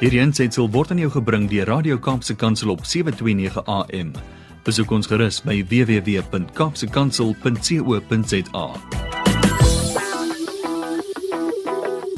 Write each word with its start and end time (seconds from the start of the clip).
Hierdie 0.00 0.20
aanseit 0.24 0.54
sal 0.56 0.68
word 0.72 0.90
aan 0.94 1.00
jou 1.02 1.10
gebring 1.12 1.44
deur 1.50 1.68
Radio 1.68 1.98
Kaapse 2.00 2.32
Kansel 2.40 2.70
op 2.72 2.84
729 2.88 3.58
AM. 3.68 4.12
Besoek 4.64 4.90
ons 4.96 5.08
gerus 5.10 5.40
by 5.44 5.58
www.kapsekansel.co.za. 5.68 8.66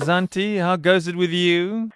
Zanti, 0.03 0.59
how 0.63 0.77
goes 0.77 1.07
it 1.09 1.17
with 1.17 1.31
you? 1.31 1.89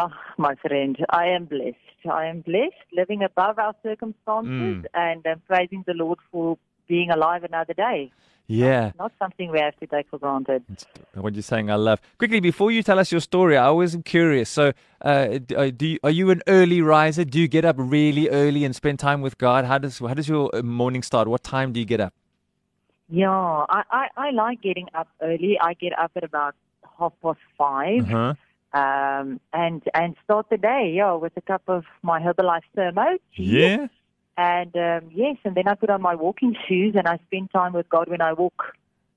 Oh, 0.00 0.10
my 0.38 0.54
friend, 0.64 0.96
I 1.10 1.26
am 1.36 1.44
blessed. 1.46 1.80
I 2.04 2.26
am 2.28 2.40
blessed, 2.44 2.84
living 2.92 3.22
above 3.24 3.58
our 3.58 3.74
circumstances, 3.82 4.84
Mm. 4.84 4.86
and 4.92 5.26
um, 5.26 5.40
praising 5.48 5.84
the 5.86 5.94
Lord 5.94 6.18
for 6.30 6.58
being 6.86 7.10
alive 7.10 7.44
another 7.44 7.72
day. 7.74 8.10
Yeah. 8.46 8.92
Not 8.98 9.12
something 9.18 9.50
we 9.50 9.58
have 9.60 9.74
to 9.80 9.86
take 9.86 10.06
for 10.10 10.18
granted. 10.18 10.64
What 11.14 11.34
you're 11.34 11.42
saying, 11.42 11.70
I 11.70 11.76
love. 11.76 12.00
Quickly, 12.18 12.40
before 12.40 12.70
you 12.70 12.82
tell 12.82 12.98
us 12.98 13.10
your 13.10 13.22
story, 13.22 13.56
I 13.56 13.64
always 13.66 13.94
am 13.94 14.02
curious. 14.02 14.50
So, 14.50 14.72
uh, 15.02 15.38
uh, 15.56 15.70
do 15.74 15.86
you, 15.86 15.98
are 16.04 16.10
you 16.10 16.28
an 16.30 16.42
early 16.46 16.82
riser? 16.82 17.24
Do 17.24 17.40
you 17.40 17.48
get 17.48 17.64
up 17.64 17.76
really 17.78 18.28
early 18.28 18.64
and 18.66 18.76
spend 18.76 18.98
time 18.98 19.22
with 19.22 19.38
God? 19.38 19.64
How 19.64 19.78
does 19.78 19.98
how 19.98 20.12
does 20.12 20.28
your 20.28 20.50
uh, 20.54 20.62
morning 20.62 21.02
start? 21.02 21.26
What 21.26 21.42
time 21.42 21.72
do 21.72 21.80
you 21.80 21.86
get 21.86 22.00
up? 22.00 22.12
Yeah, 23.08 23.30
I, 23.30 23.82
I, 23.90 24.08
I 24.16 24.30
like 24.30 24.60
getting 24.62 24.88
up 24.94 25.08
early. 25.22 25.58
I 25.60 25.74
get 25.74 25.98
up 25.98 26.12
at 26.16 26.24
about 26.24 26.54
half 26.98 27.12
past 27.22 27.38
5 27.58 28.12
Uh-huh. 28.12 28.34
um, 28.78 29.40
and 29.52 29.82
and 29.94 30.16
start 30.24 30.46
the 30.50 30.56
day, 30.58 30.92
yeah, 30.94 31.14
with 31.14 31.32
a 31.36 31.40
cup 31.40 31.62
of 31.68 31.84
my 32.02 32.20
Herbalife 32.20 32.62
Thermo. 32.74 33.16
tea. 33.34 33.44
Yeah. 33.60 33.86
And 34.36 34.74
um, 34.76 35.10
yes, 35.12 35.36
and 35.44 35.54
then 35.54 35.68
I 35.68 35.74
put 35.74 35.90
on 35.90 36.02
my 36.02 36.14
walking 36.14 36.56
shoes 36.66 36.94
and 36.96 37.06
I 37.06 37.18
spend 37.26 37.50
time 37.52 37.72
with 37.72 37.88
God 37.88 38.08
when 38.08 38.20
I 38.20 38.32
walk 38.32 38.74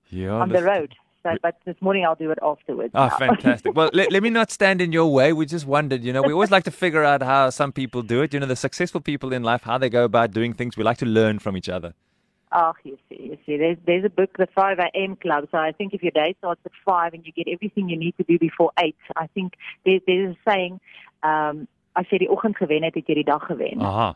Yeah. 0.10 0.34
on 0.34 0.50
the 0.50 0.64
road. 0.64 0.94
So, 1.24 1.36
but 1.42 1.56
this 1.66 1.76
morning 1.82 2.06
I'll 2.06 2.16
do 2.16 2.32
it 2.32 2.38
afterwards. 2.42 2.92
Oh, 2.94 3.08
now. 3.08 3.18
fantastic. 3.18 3.76
well, 3.76 3.90
let, 3.92 4.12
let 4.12 4.24
me 4.24 4.30
not 4.30 4.52
stand 4.52 4.80
in 4.80 4.92
your 4.92 5.12
way. 5.12 5.34
We 5.34 5.46
just 5.46 5.66
wondered, 5.66 6.04
you 6.04 6.14
know, 6.14 6.22
we 6.22 6.32
always 6.32 6.52
like 6.52 6.64
to 6.66 6.72
figure 6.72 7.04
out 7.04 7.22
how 7.24 7.50
some 7.50 7.72
people 7.72 8.02
do 8.04 8.22
it. 8.22 8.34
You 8.34 8.40
know, 8.40 8.46
the 8.46 8.56
successful 8.56 9.02
people 9.02 9.34
in 9.34 9.44
life, 9.44 9.64
how 9.64 9.78
they 9.78 9.90
go 9.90 10.04
about 10.06 10.32
doing 10.32 10.54
things. 10.54 10.78
We 10.78 10.84
like 10.84 11.00
to 11.00 11.06
learn 11.06 11.40
from 11.40 11.58
each 11.58 11.68
other. 11.68 11.94
Oh, 12.54 12.74
you 12.84 12.98
see, 13.10 13.24
you 13.24 13.38
see. 13.46 13.58
There's 13.58 13.78
there's 13.86 14.06
a 14.06 14.10
book, 14.10 14.38
the 14.38 14.48
5 14.56 14.80
a.m. 14.80 15.18
Club. 15.18 15.50
So 15.52 15.58
I 15.58 15.74
think 15.74 15.94
if 15.94 16.02
your 16.02 16.12
day 16.12 16.34
starts 16.38 16.62
at 16.64 16.72
5 16.86 17.14
and 17.14 17.26
you 17.26 17.34
get 17.34 17.48
everything 17.52 17.90
you 17.90 17.98
need 17.98 18.16
to 18.18 18.24
do 18.24 18.40
before 18.40 18.72
8, 18.80 18.96
I 19.18 19.28
think 19.28 19.56
there, 19.86 20.00
there's 20.08 20.34
a 20.34 20.50
saying, 20.50 20.80
um, 21.24 21.68
as 21.98 22.06
jy 22.10 22.20
die 22.20 22.30
oggend 22.32 22.56
gewen 22.56 22.84
het, 22.86 22.96
het 22.96 23.10
jy 23.10 23.16
die 23.20 23.28
dag 23.28 23.44
gewen. 23.50 23.82
Aha. 23.82 24.16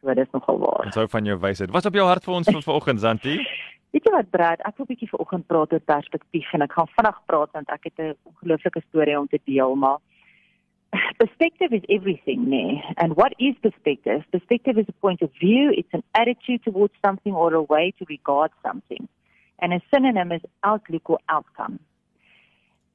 So 0.00 0.14
dit 0.14 0.26
is 0.26 0.30
nogal 0.30 0.58
waar. 0.58 0.84
Ons 0.86 0.94
hou 0.94 1.08
van 1.08 1.24
jou 1.24 1.38
wysheid. 1.38 1.70
Wat 1.70 1.82
is 1.84 1.90
op 1.90 1.98
jou 1.98 2.06
hart 2.06 2.24
vir 2.24 2.34
ons 2.34 2.50
vir 2.50 2.62
vanoggend, 2.62 3.00
Zanti? 3.00 3.38
Weet 3.92 4.04
jy 4.04 4.12
wat, 4.12 4.30
Brad? 4.30 4.60
Ek 4.68 4.76
wil 4.76 4.86
'n 4.86 4.92
bietjie 4.92 5.08
vanoggend 5.08 5.46
praat 5.46 5.72
oor 5.72 5.80
perspektief 5.80 6.52
en 6.52 6.62
ek 6.62 6.76
gaan 6.76 6.90
vinnig 6.96 7.18
praat 7.26 7.50
want 7.56 7.68
ek 7.72 7.84
het 7.88 7.98
'n 7.98 8.14
ongelooflike 8.30 8.82
storie 8.88 9.18
om 9.18 9.26
te 9.26 9.40
deel, 9.44 9.74
maar 9.74 9.98
perspective 11.22 11.74
is 11.74 11.84
everything, 11.88 12.48
nee. 12.48 12.84
And 12.96 13.16
what 13.16 13.32
is 13.38 13.54
perspective? 13.60 14.24
Perspective 14.30 14.78
is 14.78 14.88
a 14.88 14.96
point 15.00 15.22
of 15.22 15.30
view, 15.32 15.72
it's 15.72 15.92
an 15.92 16.02
attitude 16.12 16.62
towards 16.62 16.94
something 17.04 17.34
or 17.34 17.54
a 17.54 17.62
way 17.62 17.92
to 17.98 18.04
regard 18.08 18.50
something. 18.62 19.08
And 19.58 19.72
a 19.72 19.80
synonym 19.92 20.32
is 20.32 20.42
outlook 20.62 21.10
or 21.10 21.18
outcome. 21.28 21.78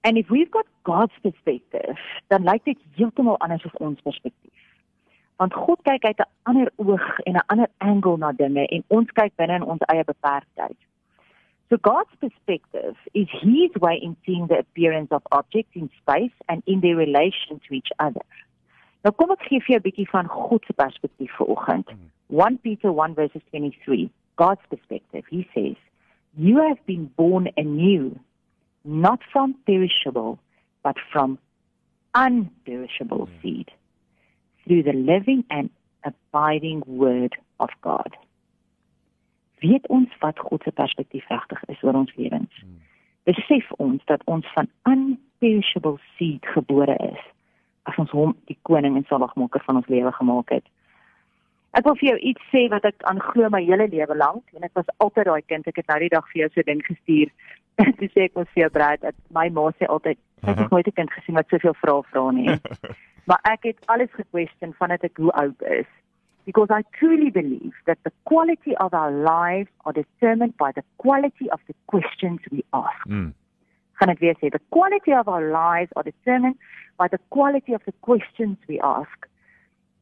And 0.04 0.18
if 0.18 0.30
we've 0.30 0.52
got 0.52 0.66
God's 0.84 1.18
perspective, 1.22 1.98
dan 2.28 2.44
lyk 2.44 2.64
dit 2.64 2.80
heeltemal 2.96 3.38
anders 3.40 3.64
as 3.66 3.76
ons 3.80 4.02
perspektief. 4.02 4.53
Want 5.38 5.54
God 5.54 5.80
kyk 5.84 6.06
uit 6.06 6.20
'n 6.20 6.32
ander 6.44 6.72
oog 6.76 7.20
en 7.20 7.34
'n 7.34 7.46
ander 7.46 7.70
angle 7.78 8.18
na 8.18 8.32
dinge 8.32 8.68
en 8.68 8.84
ons 8.88 9.12
kyk 9.12 9.36
binne 9.36 9.56
in 9.56 9.64
ons 9.64 9.82
eie 9.88 10.04
beperktheid. 10.04 10.78
So 11.70 11.78
God's 11.82 12.16
perspective 12.20 12.96
is 13.14 13.28
his 13.32 13.72
way 13.80 13.98
in 13.98 14.16
seeing 14.26 14.48
the 14.48 14.58
appearance 14.58 15.12
of 15.16 15.22
objects 15.32 15.76
in 15.76 15.90
space 16.02 16.36
and 16.46 16.62
in 16.66 16.80
their 16.80 16.96
relation 16.96 17.60
to 17.68 17.74
each 17.74 17.92
other. 17.98 18.26
Nou 19.04 19.12
kom 19.12 19.32
ek 19.32 19.48
gee 19.48 19.60
vir 19.60 19.74
jou 19.74 19.80
'n 19.80 19.88
bietjie 19.88 20.10
van 20.10 20.28
God 20.28 20.66
se 20.66 20.74
perspektief 20.74 21.32
vanoggend. 21.36 21.90
1 22.28 22.58
Peter 22.62 22.92
1 22.92 23.16
verses 23.16 23.42
23. 23.50 24.10
God's 24.36 24.66
perspective. 24.70 25.26
He 25.30 25.48
says, 25.54 25.76
"You 26.36 26.58
have 26.58 26.80
been 26.86 27.12
born 27.16 27.50
anew, 27.58 28.12
not 28.84 29.24
from 29.24 29.56
perishable, 29.66 30.38
but 30.84 31.00
from 31.12 31.38
unperishable 32.14 33.28
seed, 33.42 33.72
through 34.64 34.84
the 34.84 34.94
living 34.94 35.44
and 35.50 35.70
abiding 36.02 36.84
word 36.86 37.38
of 37.58 37.72
God." 37.82 38.18
Weet 39.64 39.88
ons 39.88 40.12
wat 40.20 40.40
God 40.40 40.64
se 40.64 40.72
perspektief 40.72 41.28
regtig 41.28 41.64
is 41.68 41.84
oor 41.84 41.96
ons 41.96 42.16
lewens? 42.16 42.64
Besef 43.24 43.72
ons 43.72 44.02
dat 44.06 44.22
ons 44.26 44.48
van 44.54 44.68
unperishable 44.84 46.00
seed 46.18 46.46
gebore 46.56 46.96
is 47.12 47.22
as 47.84 47.98
ons 48.00 48.12
hom 48.16 48.36
die 48.48 48.58
koning 48.68 48.98
en 49.00 49.06
saligmaker 49.08 49.64
van 49.66 49.80
ons 49.80 49.88
lewe 49.92 50.12
gemaak 50.12 50.52
het. 50.56 50.66
Ek 51.74 51.88
wil 51.88 51.96
vir 52.00 52.10
jou 52.12 52.18
iets 52.30 52.52
sê 52.52 52.68
wat 52.72 52.86
ek 52.86 53.04
aanglo 53.10 53.50
my 53.50 53.64
hele 53.66 53.88
lewe 53.92 54.16
lank 54.20 54.44
en 54.54 54.68
ek 54.68 54.76
was 54.78 54.92
altyd 55.04 55.30
daai 55.30 55.42
kind. 55.50 55.68
Ek 55.68 55.80
het 55.82 55.90
nou 55.90 55.98
die 56.04 56.12
dag 56.14 56.28
vir 56.32 56.44
jou 56.44 56.50
so 56.54 56.68
ding 56.68 56.84
gestuur. 56.86 57.32
Toe 58.00 58.10
sê 58.14 58.28
ek 58.28 58.38
mos 58.38 58.52
vir 58.54 58.66
jou 58.66 58.70
Brad 58.76 59.02
dat 59.02 59.18
my 59.36 59.48
ma 59.56 59.72
sê 59.80 59.90
altyd 59.90 60.20
ek 60.44 60.60
het 60.60 60.76
nooit 60.76 60.88
'n 60.88 60.98
kind 61.00 61.12
gesien 61.18 61.40
wat 61.40 61.50
soveel 61.50 61.76
vrae 61.82 62.04
vra 62.12 62.26
nie. 62.32 62.60
maar 63.24 63.40
ek 63.42 63.64
het 63.64 63.86
alles 63.86 64.12
gekwestion 64.12 64.74
vandat 64.78 65.04
ek 65.04 65.18
hoe 65.18 65.32
oud 65.32 65.62
is. 65.62 65.90
Because 66.46 66.70
I 66.76 66.84
truly 67.00 67.32
believe 67.32 67.76
that 67.86 67.98
the 68.04 68.12
quality 68.24 68.76
of 68.76 68.94
our 68.94 69.12
lives 69.12 69.72
are 69.88 69.94
determined 69.94 70.58
by 70.58 70.72
the 70.76 70.84
quality 70.98 71.48
of 71.50 71.62
the 71.68 71.76
questions 71.86 72.40
we 72.52 72.64
ask. 72.72 73.08
Mm. 73.08 73.32
gaan 74.04 74.10
ek 74.10 74.20
weer 74.20 74.36
sê 74.40 74.50
the 74.50 74.62
quality 74.76 75.14
of 75.16 75.30
our 75.34 75.46
lives 75.52 75.92
are 75.96 76.04
determined 76.04 76.58
by 76.98 77.08
the 77.08 77.20
quality 77.36 77.74
of 77.74 77.84
the 77.86 77.94
questions 78.02 78.58
we 78.68 78.80
ask. 78.80 79.28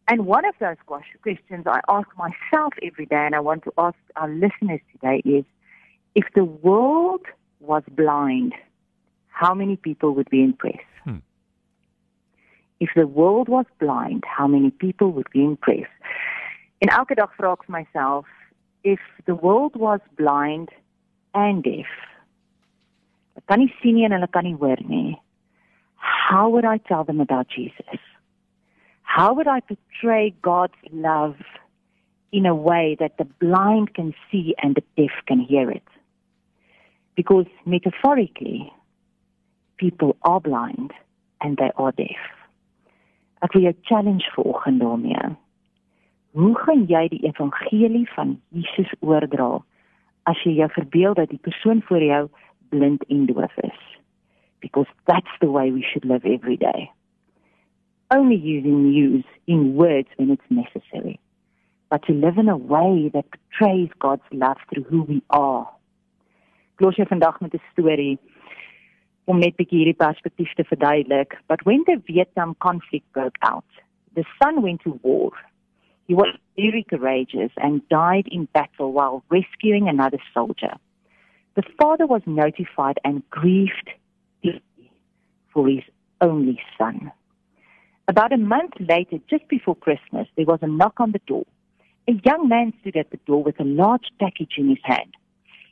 And 0.07 0.25
one 0.25 0.45
of 0.45 0.55
those 0.59 0.79
questions 0.87 1.67
I 1.67 1.79
ask 1.87 2.07
myself 2.17 2.73
every 2.83 3.05
day 3.05 3.23
and 3.25 3.35
I 3.35 3.39
want 3.39 3.63
to 3.63 3.73
ask 3.77 3.97
our 4.15 4.27
listeners 4.27 4.81
today 4.91 5.21
is 5.23 5.45
if 6.15 6.25
the 6.35 6.43
world 6.43 7.25
was 7.59 7.83
blind, 7.91 8.53
how 9.27 9.53
many 9.53 9.75
people 9.75 10.11
would 10.15 10.29
be 10.29 10.43
impressed? 10.43 10.95
Hmm. 11.03 11.21
If 12.81 12.89
the 12.95 13.05
world 13.05 13.47
was 13.47 13.65
blind, 13.79 14.23
how 14.25 14.47
many 14.47 14.71
people 14.71 15.11
would 15.11 15.29
be 15.31 15.43
impressed? 15.43 15.97
En 16.81 16.89
elke 16.89 17.15
dag 17.15 17.29
vra 17.37 17.53
ek 17.53 17.67
myself, 17.69 18.25
if 18.83 18.99
the 19.27 19.35
world 19.35 19.75
was 19.75 20.01
blind 20.17 20.69
and 21.33 21.63
deaf, 21.63 21.91
Hulle 23.35 23.45
kan 23.47 23.59
nie 23.59 23.73
sien 23.81 23.95
nie 23.95 24.05
en 24.05 24.15
hulle 24.17 24.27
kan 24.27 24.43
nie 24.43 24.57
hoor 24.63 24.81
nie. 24.87 25.19
How 25.95 26.49
would 26.49 26.65
I 26.65 26.77
tell 26.89 27.03
them 27.03 27.21
about 27.21 27.47
Jesus? 27.47 28.01
How 29.03 29.33
would 29.33 29.47
I 29.47 29.59
portray 29.61 30.33
God's 30.41 30.81
love 30.91 31.37
in 32.31 32.45
a 32.45 32.55
way 32.55 32.97
that 32.99 33.17
the 33.17 33.25
blind 33.25 33.93
can 33.93 34.13
see 34.31 34.55
and 34.63 34.75
the 34.75 34.83
deaf 34.97 35.11
can 35.27 35.39
hear 35.39 35.69
it? 35.69 35.87
Because 37.15 37.45
metaphorically, 37.65 38.73
people 39.77 40.15
are 40.23 40.39
blind 40.39 40.93
and 41.41 41.57
they 41.57 41.71
are 41.75 41.91
deaf. 41.91 42.40
Ek 43.41 43.53
wil 43.53 43.63
jou 43.65 43.73
challenge 43.81 44.31
vanoggend 44.35 44.79
daarmee. 44.79 45.35
Hoe 46.31 46.55
gaan 46.57 46.85
jy 46.87 47.07
die 47.11 47.23
evangelie 47.25 48.05
van 48.13 48.35
Jesus 48.53 48.91
oordra 48.99 49.63
as 50.29 50.43
jy 50.45 50.53
jou 50.59 50.69
verbeel 50.71 51.17
dat 51.17 51.31
die 51.33 51.41
persoon 51.41 51.81
voor 51.89 52.05
jou 52.05 52.21
blind 52.69 53.03
en 53.09 53.25
doof 53.25 53.57
is? 53.65 53.81
Because 54.61 54.89
that's 55.09 55.33
the 55.39 55.49
way 55.49 55.71
we 55.71 55.81
should 55.81 56.05
live 56.05 56.25
every 56.25 56.57
day. 56.57 56.91
Only 58.13 58.37
using 58.37 58.91
news 58.91 59.25
in 59.47 59.73
words 59.73 60.09
when 60.17 60.29
it's 60.29 60.49
necessary, 60.49 61.19
but 61.89 62.03
to 62.03 62.13
live 62.13 62.37
in 62.37 62.49
a 62.49 62.57
way 62.57 63.09
that 63.13 63.25
portrays 63.31 63.89
God's 63.97 64.29
love 64.31 64.61
through 64.69 64.85
who 64.85 65.01
we 65.03 65.21
are. 65.29 65.65
Ek 66.77 66.85
los 66.85 66.95
jou 66.95 67.07
vandag 67.09 67.41
met 67.41 67.53
'n 67.53 67.61
storie 67.71 68.19
om 69.31 69.39
net 69.39 69.55
bietjie 69.59 69.79
hierdie 69.81 69.99
perspektief 69.99 70.51
te 70.57 70.65
verduidelik. 70.67 71.37
But 71.47 71.63
when 71.67 71.85
the 71.87 71.97
Vietnam 72.09 72.55
conflict 72.59 73.07
broke 73.15 73.39
out, 73.47 73.81
the 74.15 74.25
son 74.41 74.61
went 74.61 74.83
to 74.83 74.99
war. 75.03 75.31
He 76.07 76.13
was 76.13 76.35
very 76.57 76.83
courageous 76.83 77.51
and 77.55 77.87
died 77.89 78.27
in 78.27 78.49
battle 78.53 78.91
while 78.91 79.23
rescuing 79.29 79.87
another 79.87 80.19
soldier. 80.33 80.73
The 81.55 81.63
father 81.79 82.07
was 82.07 82.21
notified 82.25 82.99
and 83.03 83.23
grieved 83.29 83.89
deeply 84.43 84.91
for 85.53 85.67
his 85.67 85.83
only 86.19 86.59
son. 86.77 87.11
About 88.07 88.33
a 88.33 88.37
month 88.37 88.73
later, 88.79 89.17
just 89.29 89.47
before 89.47 89.75
Christmas, 89.75 90.27
there 90.35 90.45
was 90.45 90.59
a 90.61 90.67
knock 90.67 90.99
on 90.99 91.11
the 91.11 91.21
door. 91.27 91.45
A 92.07 92.13
young 92.25 92.49
man 92.49 92.73
stood 92.81 92.97
at 92.97 93.11
the 93.11 93.19
door 93.25 93.43
with 93.43 93.59
a 93.59 93.63
large 93.63 94.07
package 94.19 94.55
in 94.57 94.69
his 94.69 94.83
hand. 94.83 95.13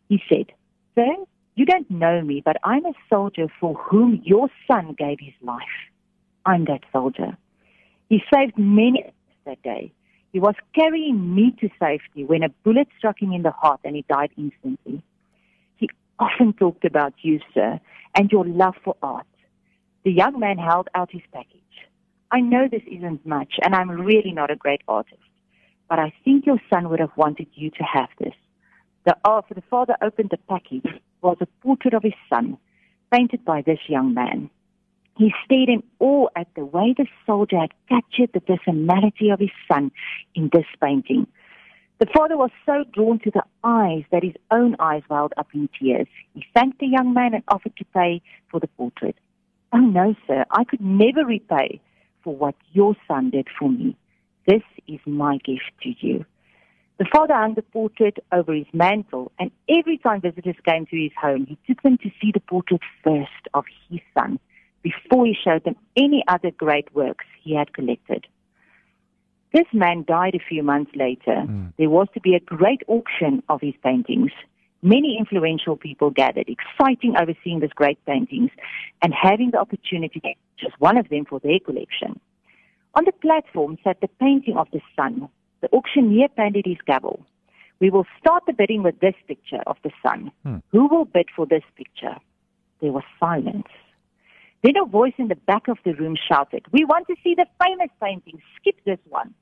He 0.08 0.22
said, 0.30 0.54
Sir, 0.96 1.16
you 1.60 1.66
don't 1.66 1.92
know 1.92 2.22
me, 2.22 2.42
but 2.44 2.56
I'm 2.64 2.86
a 2.86 2.94
soldier 3.10 3.48
for 3.60 3.74
whom 3.74 4.22
your 4.24 4.48
son 4.66 4.96
gave 4.98 5.20
his 5.20 5.34
life. 5.42 5.76
I'm 6.46 6.64
that 6.66 6.86
soldier. 6.94 7.36
He 8.08 8.24
saved 8.34 8.58
many 8.58 9.04
that 9.46 9.62
day. 9.62 9.92
He 10.32 10.40
was 10.40 10.56
carrying 10.74 11.36
me 11.36 11.54
to 11.60 11.68
safety 11.78 12.24
when 12.24 12.44
a 12.44 12.50
bullet 12.64 12.88
struck 12.98 13.22
him 13.22 13.34
in 13.34 13.42
the 13.42 13.52
heart 13.52 13.82
and 13.84 13.94
he 13.94 14.06
died 14.08 14.32
instantly. 14.38 15.04
He 15.76 15.90
often 16.18 16.54
talked 16.54 16.86
about 16.86 17.14
you, 17.24 17.42
sir, 17.54 17.82
and 18.16 18.32
your 18.32 18.46
love 18.46 18.76
for 18.82 18.96
art. 19.04 19.28
The 20.06 20.12
young 20.14 20.40
man 20.40 20.58
held 20.58 20.88
out 20.96 21.12
his 21.12 21.24
package. 21.34 21.60
I 22.32 22.40
know 22.40 22.70
this 22.72 22.84
isn't 22.90 23.26
much, 23.26 23.56
and 23.62 23.76
I'm 23.76 23.92
really 23.92 24.32
not 24.32 24.50
a 24.50 24.56
great 24.56 24.82
artist, 24.88 25.20
but 25.90 26.00
I 26.00 26.14
think 26.24 26.46
your 26.46 26.62
son 26.70 26.88
would 26.88 27.02
have 27.02 27.18
wanted 27.18 27.48
you 27.54 27.70
to 27.72 27.84
have 27.84 28.08
this. 28.18 28.36
The, 29.06 29.18
oh, 29.26 29.44
the 29.54 29.64
father 29.70 29.98
opened 30.02 30.30
the 30.30 30.38
package 30.48 31.02
was 31.22 31.38
a 31.42 31.48
portrait 31.62 31.94
of 31.94 32.04
his 32.04 32.14
son, 32.30 32.58
painted 33.12 33.44
by 33.46 33.62
this 33.62 33.80
young 33.88 34.14
man. 34.14 34.50
He 35.18 35.34
stared 35.44 35.70
in 35.70 35.84
awe 36.00 36.28
at 36.36 36.48
the 36.56 36.64
way 36.64 36.96
the 36.98 37.06
soldier 37.26 37.60
had 37.60 37.74
captured 37.90 38.32
the 38.34 38.40
personality 38.40 39.30
of 39.30 39.40
his 39.40 39.50
son 39.72 39.92
in 40.34 40.50
this 40.54 40.66
painting. 40.82 41.28
The 42.00 42.06
father 42.06 42.38
was 42.38 42.52
so 42.66 42.86
drawn 42.94 43.20
to 43.20 43.32
the 43.32 43.44
eyes 43.62 44.06
that 44.12 44.24
his 44.24 44.36
own 44.50 44.78
eyes 44.80 45.04
welled 45.10 45.34
up 45.36 45.48
in 45.54 45.68
tears. 45.78 46.08
He 46.34 46.46
thanked 46.54 46.80
the 46.80 46.88
young 46.88 47.14
man 47.14 47.34
and 47.34 47.44
offered 47.50 47.76
to 47.76 47.86
pay 47.94 48.22
for 48.50 48.62
the 48.62 48.68
portrait. 48.68 49.18
Oh 49.74 49.80
no, 49.80 50.16
sir, 50.26 50.46
I 50.50 50.64
could 50.64 50.80
never 50.80 51.26
repay 51.26 51.82
for 52.24 52.34
what 52.34 52.56
your 52.72 52.96
son 53.06 53.32
did 53.32 53.48
for 53.60 53.70
me. 53.70 53.98
This 54.48 54.64
is 54.88 55.00
my 55.06 55.38
gift 55.38 55.72
to 55.84 55.94
you. 56.00 56.26
The 57.00 57.08
father 57.14 57.34
hung 57.34 57.54
the 57.54 57.62
portrait 57.62 58.18
over 58.34 58.54
his 58.54 58.68
mantle, 58.74 59.32
and 59.40 59.52
every 59.70 59.98
time 59.98 60.20
visitors 60.20 60.58
came 60.66 60.86
to 60.88 61.02
his 61.02 61.14
home, 61.20 61.46
he 61.46 61.58
took 61.66 61.82
them 61.82 61.98
to 62.00 62.10
see 62.22 62.32
the 62.34 62.42
portrait 62.42 62.82
first 63.02 63.48
of 63.54 63.64
his 63.90 64.02
son 64.14 64.38
before 64.82 65.26
he 65.26 65.34
showed 65.34 65.64
them 65.64 65.78
any 65.96 66.26
other 66.28 66.52
great 66.52 66.94
works 66.94 67.24
he 67.42 67.56
had 67.56 67.74
collected. 67.74 68.28
This 69.54 69.66
man 69.72 70.04
died 70.06 70.36
a 70.36 70.46
few 70.48 70.62
months 70.62 70.92
later. 70.94 71.46
Mm. 71.48 71.74
There 71.78 71.90
was 71.90 72.08
to 72.14 72.20
be 72.20 72.36
a 72.36 72.40
great 72.42 72.82
auction 72.88 73.44
of 73.48 73.62
his 73.62 73.74
paintings. 73.82 74.32
Many 74.82 75.18
influential 75.18 75.78
people 75.78 76.12
gathered, 76.12 76.50
exciting 76.50 77.16
over 77.18 77.34
seeing 77.44 77.62
these 77.62 77.72
great 77.72 78.04
paintings 78.06 78.52
and 79.02 79.14
having 79.14 79.52
the 79.52 79.60
opportunity 79.60 80.20
to 80.20 80.34
choose 80.58 80.74
one 80.80 80.98
of 80.98 81.08
them 81.08 81.24
for 81.24 81.40
their 81.40 81.60
collection. 81.60 82.20
On 82.96 83.06
the 83.06 83.14
platform 83.14 83.78
sat 83.86 84.02
the 84.02 84.10
painting 84.20 84.58
of 84.58 84.68
the 84.72 84.82
son, 84.96 85.30
the 85.62 85.70
auctioneer 85.74 86.28
painted 86.30 86.66
his 86.66 86.78
gavel. 86.86 87.26
We 87.80 87.90
will 87.90 88.06
start 88.20 88.44
the 88.46 88.54
bidding 88.54 88.84
with 88.84 89.00
this 89.00 89.16
picture 89.28 89.62
of 89.66 89.78
the 89.84 89.92
son. 90.04 90.32
Hmm. 90.44 90.58
Who 90.72 90.88
will 90.88 91.06
bid 91.06 91.28
for 91.36 91.46
this 91.46 91.64
picture? 91.76 92.16
There 92.82 92.92
was 92.92 93.04
silence. 93.20 93.68
Then 94.64 94.74
a 94.82 94.86
voice 94.86 95.14
in 95.18 95.30
the 95.30 95.36
back 95.36 95.70
of 95.70 95.78
the 95.86 95.94
room 95.94 96.18
shouted, 96.28 96.66
We 96.72 96.84
want 96.84 97.08
to 97.08 97.16
see 97.24 97.36
the 97.36 97.46
famous 97.64 97.90
painting. 98.02 98.42
Skip 98.58 98.76
this 98.86 99.00
one. 99.08 99.34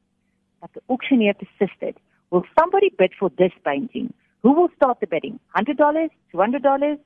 But 0.62 0.72
the 0.74 0.82
auctioneer 0.90 1.34
persisted. 1.34 1.98
Will 2.30 2.44
somebody 2.60 2.92
bid 2.98 3.14
for 3.20 3.32
this 3.38 3.52
painting? 3.66 4.14
Who 4.44 4.54
will 4.54 4.70
start 4.76 5.00
the 5.00 5.08
bidding? 5.08 5.40
$100? 5.56 6.10
$200? 6.34 7.00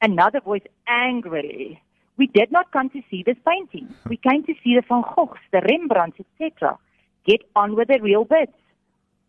Another 0.00 0.40
voice 0.40 0.62
angrily. 0.86 1.82
We 2.16 2.26
did 2.26 2.50
not 2.50 2.72
come 2.72 2.88
to 2.90 3.02
see 3.10 3.22
this 3.22 3.36
painting. 3.46 3.94
We 4.08 4.16
came 4.16 4.44
to 4.44 4.54
see 4.64 4.76
the 4.76 4.82
Van 4.88 5.02
Goghs, 5.02 5.38
the 5.52 5.60
Rembrandts, 5.60 6.20
etc 6.20 6.78
get 7.26 7.40
on 7.56 7.76
with 7.76 7.88
the 7.88 7.98
real 8.00 8.24
bids. 8.24 8.52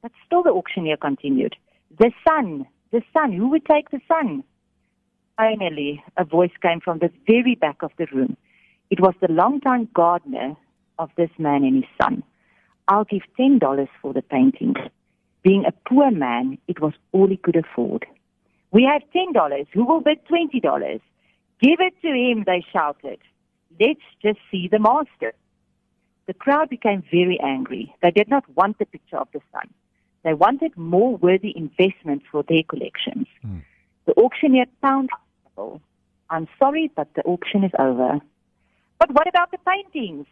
But 0.01 0.11
still 0.25 0.43
the 0.43 0.51
auctioneer 0.51 0.97
continued. 0.97 1.55
The 1.97 2.11
son, 2.27 2.65
the 2.91 3.01
son, 3.13 3.33
who 3.33 3.49
would 3.49 3.65
take 3.65 3.91
the 3.91 4.01
son? 4.07 4.43
Finally, 5.37 6.03
a 6.17 6.25
voice 6.25 6.51
came 6.61 6.79
from 6.81 6.99
the 6.99 7.11
very 7.27 7.55
back 7.55 7.81
of 7.83 7.91
the 7.97 8.07
room. 8.13 8.37
It 8.89 8.99
was 8.99 9.13
the 9.21 9.31
longtime 9.31 9.89
gardener 9.93 10.55
of 10.99 11.09
this 11.17 11.29
man 11.37 11.63
and 11.63 11.75
his 11.75 11.91
son. 12.01 12.23
I'll 12.87 13.05
give 13.05 13.21
ten 13.37 13.59
dollars 13.59 13.87
for 14.01 14.13
the 14.13 14.21
painting. 14.21 14.75
Being 15.43 15.65
a 15.65 15.89
poor 15.89 16.11
man, 16.11 16.57
it 16.67 16.79
was 16.81 16.93
all 17.11 17.27
he 17.27 17.37
could 17.37 17.55
afford. 17.55 18.05
We 18.71 18.83
have 18.83 19.01
ten 19.13 19.33
dollars. 19.33 19.67
Who 19.73 19.85
will 19.85 20.01
bid 20.01 20.25
twenty 20.27 20.59
dollars? 20.59 21.01
Give 21.61 21.79
it 21.79 21.93
to 22.01 22.07
him, 22.07 22.43
they 22.45 22.63
shouted. 22.73 23.19
Let's 23.79 24.01
just 24.21 24.39
see 24.51 24.67
the 24.67 24.79
master. 24.79 25.33
The 26.27 26.33
crowd 26.33 26.69
became 26.69 27.03
very 27.11 27.39
angry. 27.39 27.93
They 28.01 28.11
did 28.11 28.29
not 28.29 28.43
want 28.55 28.79
the 28.79 28.85
picture 28.85 29.17
of 29.17 29.27
the 29.33 29.41
son. 29.51 29.69
They 30.23 30.33
wanted 30.33 30.77
more 30.77 31.17
worthy 31.17 31.53
investments 31.55 32.25
for 32.31 32.43
their 32.43 32.63
collections. 32.63 33.27
Mm. 33.45 33.63
The 34.05 34.13
auctioneer 34.13 34.65
pounded 34.81 35.09
I'm 36.29 36.47
sorry, 36.57 36.89
but 36.95 37.09
the 37.15 37.23
auction 37.23 37.63
is 37.63 37.71
over. 37.77 38.19
But 38.99 39.11
what 39.11 39.27
about 39.27 39.51
the 39.51 39.57
paintings? 39.67 40.25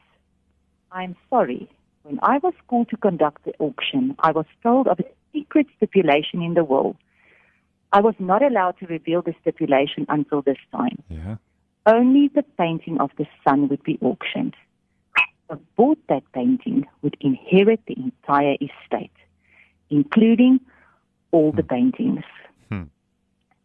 I'm 0.91 1.15
sorry. 1.29 1.69
When 2.03 2.19
I 2.23 2.37
was 2.37 2.53
called 2.67 2.89
to 2.89 2.97
conduct 2.97 3.43
the 3.43 3.53
auction, 3.59 4.15
I 4.19 4.31
was 4.31 4.45
told 4.63 4.87
of 4.87 4.99
a 4.99 5.03
secret 5.33 5.67
stipulation 5.75 6.41
in 6.41 6.53
the 6.53 6.63
will. 6.63 6.95
I 7.91 7.99
was 7.99 8.15
not 8.17 8.41
allowed 8.41 8.77
to 8.79 8.87
reveal 8.87 9.21
the 9.21 9.35
stipulation 9.41 10.05
until 10.07 10.41
this 10.41 10.57
time. 10.71 11.03
Yeah. 11.09 11.35
Only 11.85 12.29
the 12.33 12.43
painting 12.57 12.99
of 12.99 13.11
the 13.17 13.27
son 13.43 13.67
would 13.67 13.83
be 13.83 13.99
auctioned 14.01 14.55
bought 15.55 15.99
that 16.07 16.23
painting 16.33 16.87
would 17.01 17.17
inherit 17.21 17.81
the 17.87 17.95
entire 17.97 18.55
estate, 18.55 19.11
including 19.89 20.59
all 21.31 21.51
the 21.51 21.63
hmm. 21.63 21.67
paintings. 21.67 22.23
Hmm. 22.69 22.83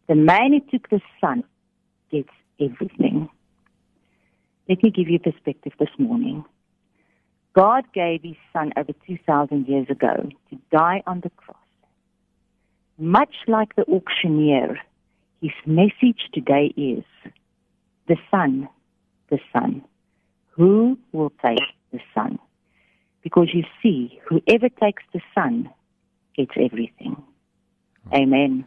The 0.09 0.15
man 0.15 0.53
who 0.53 0.61
took 0.61 0.89
the 0.89 1.01
son 1.21 1.45
gets 2.11 2.31
everything. 2.61 3.29
Let 4.69 4.83
me 4.83 4.91
give 4.91 5.09
you 5.09 5.19
perspective 5.19 5.73
this 5.79 5.91
morning. 5.99 6.45
God 7.55 7.85
gave 7.93 8.23
his 8.23 8.37
son 8.53 8.73
over 8.77 8.93
2,000 9.07 9.69
years 9.69 9.89
ago 9.89 10.29
to 10.51 10.59
die 10.73 11.03
on 11.07 11.21
the 11.21 11.31
cross. 11.31 11.57
Much 12.99 13.35
like 13.47 13.77
the 13.77 13.85
auctioneer, 13.85 14.79
his 15.41 15.53
message 15.67 16.29
today 16.33 16.73
is 16.77 17.05
the 18.09 18.17
son, 18.31 18.69
the 19.31 19.39
son 19.53 19.85
who 20.57 20.97
will 21.13 21.33
take 21.43 21.61
the 21.93 22.01
Son? 22.15 22.39
Because 23.23 23.49
you 23.55 23.65
see, 23.83 24.21
whoever 24.29 24.69
takes 24.69 25.03
the 25.13 25.21
Son 25.35 25.69
gets 26.37 26.53
everything. 26.57 27.17
Amen. 28.13 28.67